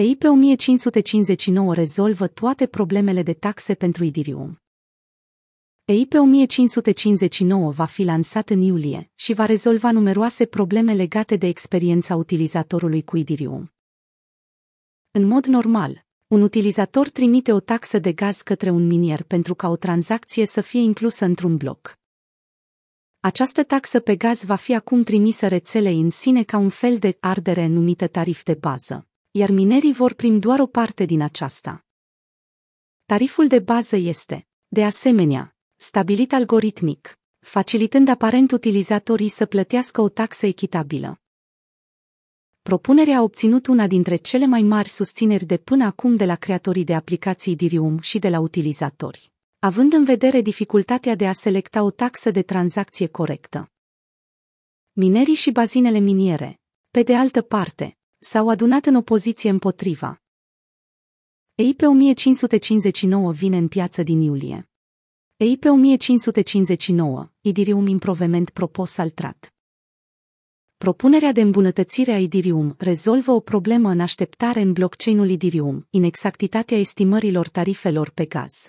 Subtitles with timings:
[0.00, 4.60] EIP 1559 rezolvă toate problemele de taxe pentru Idirium.
[5.84, 12.16] EIP 1559 va fi lansat în iulie și va rezolva numeroase probleme legate de experiența
[12.16, 13.72] utilizatorului cu Idirium.
[15.10, 19.68] În mod normal, un utilizator trimite o taxă de gaz către un minier pentru ca
[19.68, 21.98] o tranzacție să fie inclusă într-un bloc.
[23.20, 27.16] Această taxă pe gaz va fi acum trimisă rețelei în sine ca un fel de
[27.20, 31.84] ardere numită tarif de bază iar minerii vor primi doar o parte din aceasta.
[33.04, 40.46] Tariful de bază este, de asemenea, stabilit algoritmic, facilitând aparent utilizatorii să plătească o taxă
[40.46, 41.20] echitabilă.
[42.62, 46.84] Propunerea a obținut una dintre cele mai mari susțineri de până acum de la creatorii
[46.84, 51.90] de aplicații Dirium și de la utilizatori, având în vedere dificultatea de a selecta o
[51.90, 53.70] taxă de tranzacție corectă.
[54.92, 60.22] Minerii și bazinele miniere, pe de altă parte, s-au adunat în opoziție împotriva.
[61.54, 64.70] EIP 1559 vine în piață din iulie.
[65.36, 69.54] EIP 1559, Idirium Improvement Propos Altrat.
[70.76, 77.48] Propunerea de îmbunătățire a Idirium rezolvă o problemă în așteptare în blockchain-ul Idirium, inexactitatea estimărilor
[77.48, 78.68] tarifelor pe gaz.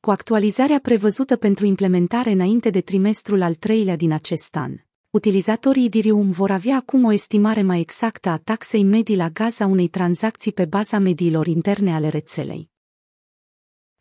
[0.00, 4.76] Cu actualizarea prevăzută pentru implementare înainte de trimestrul al treilea din acest an,
[5.10, 9.66] utilizatorii Ethereum vor avea acum o estimare mai exactă a taxei medii la gaz a
[9.66, 12.70] unei tranzacții pe baza mediilor interne ale rețelei.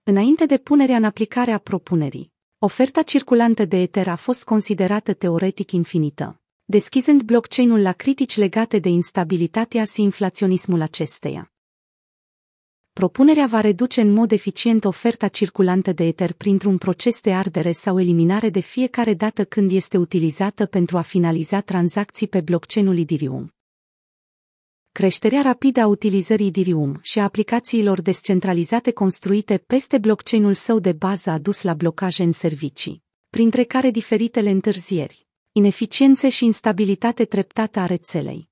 [0.03, 5.71] Înainte de punerea în aplicare a propunerii, oferta circulantă de Ether a fost considerată teoretic
[5.71, 11.51] infinită, deschizând blockchain-ul la critici legate de instabilitatea și inflaționismul acesteia.
[12.99, 17.99] Propunerea va reduce în mod eficient oferta circulantă de Ether printr-un proces de ardere sau
[17.99, 23.53] eliminare de fiecare dată când este utilizată pentru a finaliza tranzacții pe blockchain-ul Ethereum.
[24.91, 31.29] Creșterea rapidă a utilizării Ethereum și a aplicațiilor descentralizate construite peste blockchain-ul său de bază
[31.29, 37.85] a dus la blocaje în servicii, printre care diferitele întârzieri, ineficiențe și instabilitate treptată a
[37.85, 38.49] rețelei.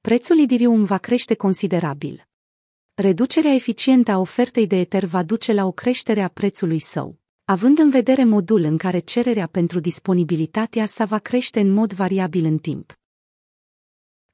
[0.00, 2.26] Prețul Ethereum va crește considerabil
[2.98, 7.78] reducerea eficientă a ofertei de Ether va duce la o creștere a prețului său, având
[7.78, 12.58] în vedere modul în care cererea pentru disponibilitatea sa va crește în mod variabil în
[12.58, 12.98] timp.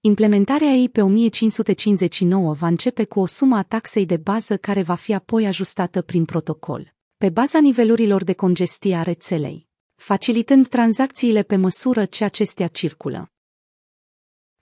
[0.00, 4.94] Implementarea ei pe 1559 va începe cu o sumă a taxei de bază care va
[4.94, 11.56] fi apoi ajustată prin protocol, pe baza nivelurilor de congestie a rețelei, facilitând tranzacțiile pe
[11.56, 13.32] măsură ce acestea circulă.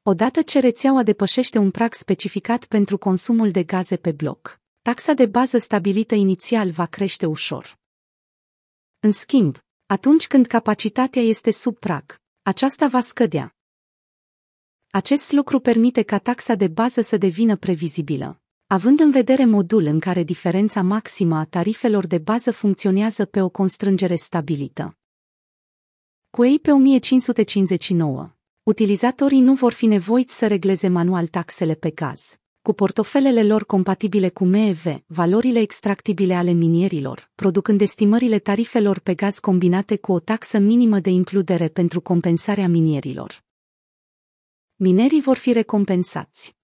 [0.03, 5.27] Odată ce rețeaua depășește un prag specificat pentru consumul de gaze pe bloc, taxa de
[5.27, 7.79] bază stabilită inițial va crește ușor.
[9.01, 13.57] În schimb, atunci când capacitatea este sub prag, aceasta va scădea.
[14.91, 20.01] Acest lucru permite ca taxa de bază să devină previzibilă, având în vedere modul în
[20.01, 24.99] care diferența maximă a tarifelor de bază funcționează pe o constrângere stabilită.
[26.31, 32.39] Cu ei pe 1559, utilizatorii nu vor fi nevoiți să regleze manual taxele pe gaz.
[32.63, 39.39] Cu portofelele lor compatibile cu MEV, valorile extractibile ale minierilor, producând estimările tarifelor pe gaz
[39.39, 43.45] combinate cu o taxă minimă de includere pentru compensarea minierilor.
[44.77, 46.57] Minerii vor fi recompensați.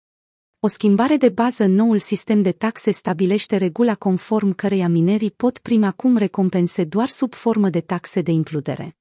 [0.60, 5.58] O schimbare de bază în noul sistem de taxe stabilește regula conform căreia minerii pot
[5.58, 8.96] prima acum recompense doar sub formă de taxe de includere.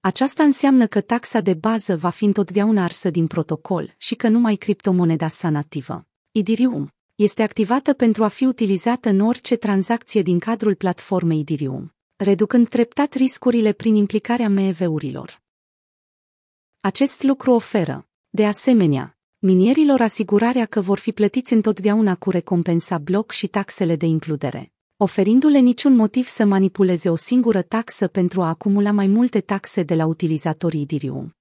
[0.00, 4.56] Aceasta înseamnă că taxa de bază va fi întotdeauna arsă din protocol și că numai
[4.56, 10.74] criptomoneda sa nativă, Ethereum, este activată pentru a fi utilizată în orice tranzacție din cadrul
[10.74, 15.42] platformei Ethereum, reducând treptat riscurile prin implicarea MEV-urilor.
[16.80, 23.30] Acest lucru oferă, de asemenea, minierilor asigurarea că vor fi plătiți întotdeauna cu recompensa bloc
[23.30, 28.90] și taxele de includere oferindu-le niciun motiv să manipuleze o singură taxă pentru a acumula
[28.90, 31.36] mai multe taxe de la utilizatorii Ethereum.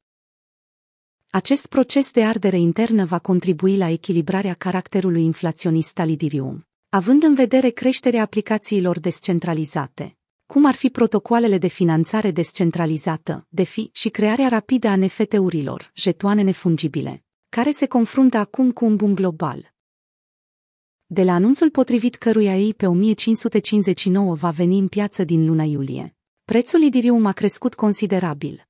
[1.30, 7.34] Acest proces de ardere internă va contribui la echilibrarea caracterului inflaționist al Ethereum, având în
[7.34, 14.88] vedere creșterea aplicațiilor descentralizate, cum ar fi protocoalele de finanțare descentralizată, DeFi, și crearea rapidă
[14.88, 19.76] a NFT-urilor, jetoane nefungibile, care se confruntă acum cu un boom global
[21.10, 26.16] de la anunțul potrivit căruia ei pe 1559 va veni în piață din luna iulie.
[26.44, 28.68] Prețul Idirium a crescut considerabil.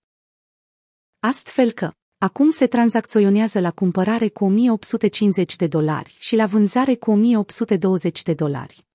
[1.19, 7.11] Astfel că, acum se tranzacționează la cumpărare cu 1850 de dolari și la vânzare cu
[7.11, 8.86] 1820 de dolari.